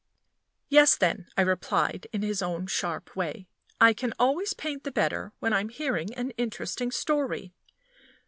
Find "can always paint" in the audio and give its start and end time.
3.93-4.83